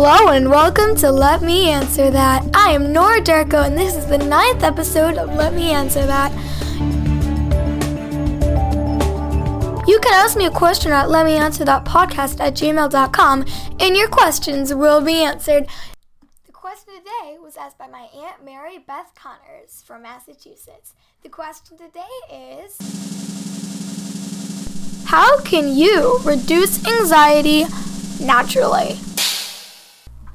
Hello 0.00 0.30
and 0.30 0.48
welcome 0.48 0.94
to 0.98 1.10
Let 1.10 1.42
Me 1.42 1.70
Answer 1.70 2.08
That. 2.08 2.46
I 2.54 2.70
am 2.70 2.92
Nora 2.92 3.20
Darko 3.20 3.66
and 3.66 3.76
this 3.76 3.96
is 3.96 4.06
the 4.06 4.16
ninth 4.16 4.62
episode 4.62 5.18
of 5.18 5.34
Let 5.34 5.54
Me 5.54 5.72
Answer 5.72 6.06
That. 6.06 6.30
You 9.88 9.98
can 9.98 10.12
ask 10.12 10.38
me 10.38 10.46
a 10.46 10.52
question 10.52 10.92
at 10.92 11.08
letmeanswerthatpodcast 11.08 12.38
at 12.38 12.54
gmail.com 12.54 13.44
and 13.80 13.96
your 13.96 14.06
questions 14.06 14.72
will 14.72 15.00
be 15.00 15.14
answered. 15.14 15.66
The 16.46 16.52
question 16.52 16.94
today 16.94 17.38
was 17.42 17.56
asked 17.56 17.76
by 17.76 17.88
my 17.88 18.06
Aunt 18.14 18.44
Mary 18.44 18.78
Beth 18.78 19.10
Connors 19.16 19.82
from 19.84 20.02
Massachusetts. 20.02 20.94
The 21.24 21.28
question 21.28 21.76
today 21.76 22.06
is 22.62 22.78
How 25.06 25.40
can 25.40 25.76
you 25.76 26.20
reduce 26.24 26.86
anxiety 26.86 27.64
naturally? 28.20 29.00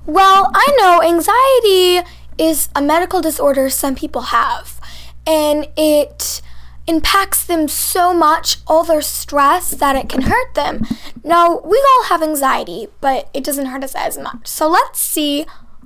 Well, 0.05 0.51
I 0.53 0.67
know 0.77 1.01
anxiety 1.01 2.07
is 2.37 2.67
a 2.75 2.81
medical 2.81 3.21
disorder 3.21 3.69
some 3.69 3.95
people 3.95 4.23
have, 4.23 4.79
and 5.25 5.67
it 5.77 6.41
impacts 6.87 7.45
them 7.45 7.69
so 7.69 8.13
much, 8.13 8.57
all 8.67 8.83
their 8.83 9.01
stress, 9.01 9.71
that 9.71 9.95
it 9.95 10.09
can 10.09 10.23
hurt 10.23 10.55
them. 10.55 10.85
Now, 11.23 11.61
we 11.63 11.77
all 11.77 12.03
have 12.05 12.21
anxiety, 12.21 12.87
but 12.99 13.29
it 13.33 13.45
doesn't 13.45 13.67
hurt 13.67 13.83
us 13.83 13.95
as 13.95 14.17
much. 14.17 14.45
So 14.47 14.69
let's 14.69 14.99
see 14.99 15.45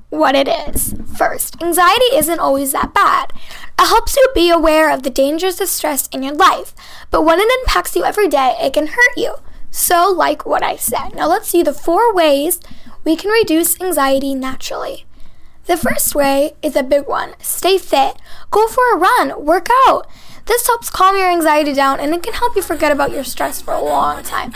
what 0.09 0.33
it 0.35 0.47
is. 0.47 0.95
First, 1.15 1.61
anxiety 1.61 2.15
isn't 2.15 2.39
always 2.39 2.71
that 2.71 2.95
bad. 2.95 3.33
It 3.79 3.87
helps 3.87 4.15
you 4.15 4.25
be 4.33 4.49
aware 4.49 4.91
of 4.91 5.03
the 5.03 5.11
dangers 5.11 5.61
of 5.61 5.67
stress 5.67 6.07
in 6.07 6.23
your 6.23 6.33
life, 6.33 6.73
but 7.11 7.23
when 7.23 7.39
it 7.39 7.51
impacts 7.59 7.95
you 7.95 8.03
every 8.03 8.29
day, 8.29 8.55
it 8.59 8.73
can 8.73 8.87
hurt 8.87 9.17
you. 9.17 9.35
So, 9.69 10.11
like 10.11 10.43
what 10.43 10.63
I 10.63 10.75
said. 10.75 11.13
Now, 11.13 11.27
let's 11.27 11.49
see 11.49 11.61
the 11.61 11.73
four 11.73 12.13
ways 12.13 12.59
we 13.07 13.15
can 13.15 13.31
reduce 13.31 13.79
anxiety 13.79 14.35
naturally. 14.35 15.05
The 15.65 15.77
first 15.77 16.13
way 16.13 16.55
is 16.61 16.75
a 16.75 16.83
big 16.83 17.07
one 17.07 17.35
stay 17.39 17.77
fit. 17.77 18.17
Go 18.51 18.67
for 18.67 18.83
a 18.93 18.97
run, 18.97 19.45
work 19.45 19.69
out. 19.87 20.09
This 20.45 20.67
helps 20.67 20.89
calm 20.89 21.15
your 21.15 21.31
anxiety 21.31 21.73
down 21.73 22.01
and 22.01 22.13
it 22.13 22.21
can 22.21 22.33
help 22.33 22.57
you 22.57 22.61
forget 22.61 22.91
about 22.91 23.11
your 23.11 23.23
stress 23.23 23.61
for 23.61 23.73
a 23.73 23.81
long 23.81 24.23
time. 24.23 24.51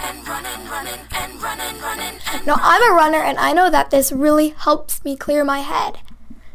Now, 2.45 2.57
I'm 2.59 2.91
a 2.91 2.93
runner 2.93 3.19
and 3.19 3.37
I 3.37 3.53
know 3.53 3.69
that 3.69 3.89
this 3.89 4.11
really 4.11 4.49
helps 4.49 5.01
me 5.05 5.15
clear 5.15 5.45
my 5.45 5.59
head. 5.59 5.99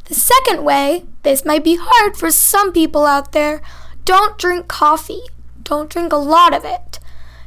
The 0.04 0.14
second 0.14 0.64
way, 0.64 1.06
this 1.22 1.46
might 1.46 1.64
be 1.64 1.78
hard 1.80 2.14
for 2.18 2.30
some 2.30 2.72
people 2.72 3.06
out 3.06 3.32
there, 3.32 3.62
don't 4.04 4.36
drink 4.36 4.68
coffee. 4.68 5.22
Don't 5.62 5.90
drink 5.90 6.12
a 6.12 6.16
lot 6.16 6.54
of 6.54 6.64
it. 6.64 6.98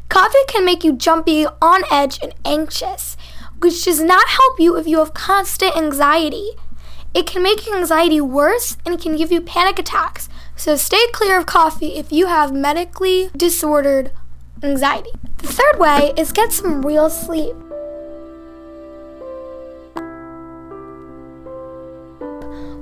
Coffee 0.09 0.45
can 0.47 0.65
make 0.65 0.83
you 0.83 0.93
jumpy, 0.93 1.45
on 1.61 1.83
edge, 1.91 2.19
and 2.21 2.33
anxious 2.43 3.15
which 3.59 3.85
does 3.85 4.01
not 4.01 4.27
help 4.29 4.59
you 4.59 4.77
if 4.77 4.87
you 4.87 4.99
have 4.99 5.13
constant 5.13 5.75
anxiety. 5.75 6.51
It 7.13 7.25
can 7.25 7.41
make 7.41 7.65
your 7.65 7.77
anxiety 7.77 8.21
worse 8.21 8.77
and 8.85 8.99
can 8.99 9.17
give 9.17 9.31
you 9.31 9.41
panic 9.41 9.79
attacks. 9.79 10.29
So 10.55 10.75
stay 10.75 11.05
clear 11.11 11.37
of 11.37 11.45
coffee 11.45 11.95
if 11.95 12.11
you 12.11 12.27
have 12.27 12.53
medically 12.53 13.29
disordered 13.35 14.11
anxiety. 14.61 15.11
The 15.37 15.47
third 15.47 15.79
way 15.79 16.13
is 16.17 16.31
get 16.31 16.51
some 16.51 16.85
real 16.85 17.09
sleep. 17.09 17.55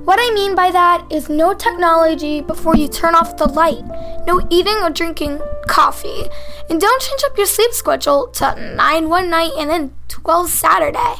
What 0.04 0.18
I 0.20 0.32
mean 0.34 0.54
by 0.54 0.70
that 0.70 1.06
is 1.10 1.28
no 1.28 1.52
technology 1.52 2.40
before 2.40 2.74
you 2.76 2.88
turn 2.88 3.14
off 3.14 3.36
the 3.36 3.46
light, 3.46 3.84
no 4.26 4.40
eating 4.50 4.78
or 4.82 4.90
drinking 4.90 5.38
coffee, 5.68 6.28
and 6.68 6.80
don't 6.80 7.02
change 7.02 7.22
up 7.24 7.36
your 7.36 7.46
sleep 7.46 7.72
schedule 7.72 8.28
to 8.28 8.74
9 8.74 9.08
one 9.08 9.30
night 9.30 9.52
and 9.58 9.70
then 9.70 9.94
12 10.08 10.50
Saturday. 10.50 11.14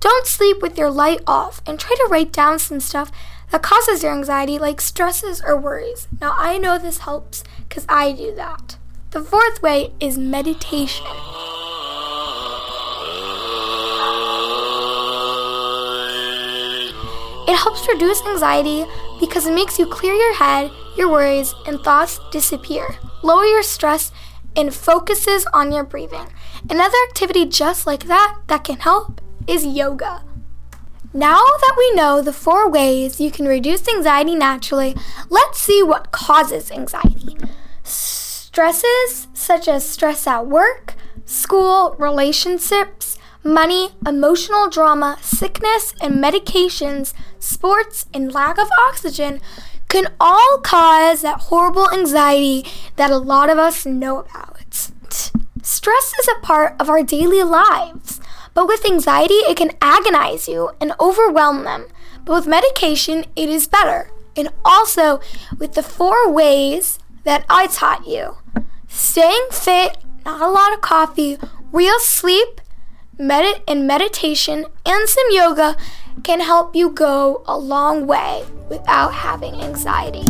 Don't 0.00 0.26
sleep 0.26 0.60
with 0.60 0.76
your 0.76 0.90
light 0.90 1.20
off 1.26 1.62
and 1.66 1.78
try 1.78 1.94
to 1.94 2.08
write 2.10 2.32
down 2.32 2.58
some 2.58 2.80
stuff 2.80 3.12
that 3.52 3.62
causes 3.62 4.02
your 4.02 4.12
anxiety, 4.12 4.58
like 4.58 4.80
stresses 4.80 5.40
or 5.46 5.56
worries. 5.56 6.08
Now, 6.20 6.34
I 6.36 6.58
know 6.58 6.78
this 6.78 6.98
helps 6.98 7.44
because 7.68 7.86
I 7.88 8.12
do 8.12 8.34
that. 8.34 8.78
The 9.10 9.22
fourth 9.22 9.62
way 9.62 9.92
is 10.00 10.18
meditation. 10.18 11.06
Helps 17.62 17.86
reduce 17.86 18.26
anxiety 18.26 18.84
because 19.20 19.46
it 19.46 19.54
makes 19.54 19.78
you 19.78 19.86
clear 19.86 20.14
your 20.14 20.34
head, 20.34 20.70
your 20.96 21.08
worries, 21.08 21.54
and 21.66 21.80
thoughts 21.80 22.18
disappear, 22.32 22.96
lower 23.22 23.44
your 23.44 23.62
stress, 23.62 24.10
and 24.56 24.74
focuses 24.74 25.46
on 25.54 25.70
your 25.70 25.84
breathing. 25.84 26.26
Another 26.68 26.96
activity 27.08 27.46
just 27.46 27.86
like 27.86 28.04
that 28.04 28.38
that 28.48 28.64
can 28.64 28.78
help 28.78 29.20
is 29.46 29.64
yoga. 29.64 30.24
Now 31.14 31.42
that 31.44 31.74
we 31.78 31.94
know 31.94 32.20
the 32.20 32.32
four 32.32 32.68
ways 32.68 33.20
you 33.20 33.30
can 33.30 33.46
reduce 33.46 33.86
anxiety 33.88 34.34
naturally, 34.34 34.96
let's 35.28 35.58
see 35.58 35.82
what 35.82 36.10
causes 36.10 36.70
anxiety. 36.70 37.36
Stresses 37.84 39.28
such 39.34 39.68
as 39.68 39.88
stress 39.88 40.26
at 40.26 40.46
work, 40.46 40.94
school, 41.24 41.94
relationships, 41.98 43.18
money, 43.44 43.90
emotional 44.06 44.68
drama, 44.68 45.18
sickness, 45.20 45.94
and 46.00 46.22
medications, 46.22 47.12
sports, 47.38 48.06
and 48.14 48.32
lack 48.32 48.58
of 48.58 48.68
oxygen 48.88 49.40
can 49.88 50.08
all 50.18 50.58
cause 50.58 51.22
that 51.22 51.40
horrible 51.42 51.90
anxiety 51.92 52.64
that 52.96 53.10
a 53.10 53.18
lot 53.18 53.50
of 53.50 53.58
us 53.58 53.84
know 53.84 54.20
about. 54.20 54.90
Stress 55.62 56.12
is 56.20 56.28
a 56.28 56.40
part 56.40 56.74
of 56.80 56.88
our 56.88 57.02
daily 57.02 57.42
lives, 57.42 58.20
but 58.54 58.66
with 58.66 58.86
anxiety, 58.86 59.34
it 59.34 59.56
can 59.56 59.72
agonize 59.80 60.48
you 60.48 60.70
and 60.80 60.92
overwhelm 60.98 61.64
them. 61.64 61.86
But 62.24 62.34
with 62.34 62.46
medication, 62.46 63.26
it 63.36 63.48
is 63.48 63.68
better. 63.68 64.10
And 64.36 64.48
also 64.64 65.20
with 65.58 65.74
the 65.74 65.82
four 65.82 66.30
ways 66.32 66.98
that 67.24 67.44
I 67.50 67.66
taught 67.66 68.06
you 68.06 68.36
staying 68.88 69.48
fit, 69.50 69.98
not 70.24 70.40
a 70.40 70.50
lot 70.50 70.72
of 70.72 70.80
coffee, 70.80 71.38
real 71.70 71.98
sleep, 71.98 72.61
medit- 73.22 73.62
and 73.68 73.86
meditation, 73.86 74.66
and 74.84 75.08
some 75.08 75.26
yoga 75.30 75.76
can 76.24 76.40
help 76.40 76.74
you 76.74 76.90
go 76.90 77.42
a 77.46 77.56
long 77.56 78.06
way 78.06 78.44
without 78.68 79.14
having 79.14 79.54
anxiety. 79.62 80.24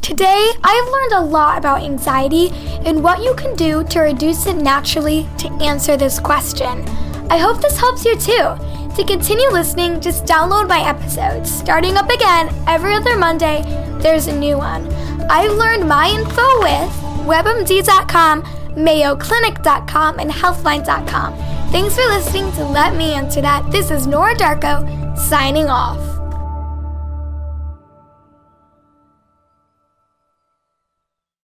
Today, 0.00 0.50
I've 0.64 0.88
learned 0.88 1.12
a 1.12 1.28
lot 1.30 1.58
about 1.58 1.82
anxiety 1.82 2.50
and 2.86 3.02
what 3.02 3.22
you 3.22 3.34
can 3.34 3.54
do 3.56 3.84
to 3.84 4.00
reduce 4.00 4.46
it 4.46 4.56
naturally 4.56 5.28
to 5.38 5.48
answer 5.62 5.96
this 5.96 6.18
question. 6.18 6.88
I 7.30 7.38
hope 7.38 7.60
this 7.60 7.78
helps 7.78 8.04
you 8.04 8.16
too. 8.16 8.56
To 8.96 9.04
continue 9.06 9.48
listening, 9.50 10.00
just 10.00 10.24
download 10.24 10.68
my 10.68 10.80
episodes. 10.80 11.50
Starting 11.52 11.96
up 11.96 12.10
again 12.10 12.52
every 12.66 12.94
other 12.94 13.16
Monday, 13.16 13.62
there's 14.00 14.26
a 14.26 14.36
new 14.36 14.56
one. 14.56 14.92
I've 15.30 15.52
learned 15.52 15.88
my 15.88 16.08
info 16.08 16.46
with 16.60 16.90
WebMD.com, 17.28 18.42
MayoClinic.com, 18.78 20.18
and 20.18 20.30
Healthline.com. 20.30 21.36
Thanks 21.70 21.94
for 21.94 22.06
listening 22.06 22.50
to 22.52 22.64
Let 22.64 22.96
Me 22.96 23.12
Answer 23.12 23.42
That. 23.42 23.70
This 23.70 23.90
is 23.90 24.06
Nora 24.06 24.34
Darko, 24.34 25.18
signing 25.18 25.66
off. 25.66 26.07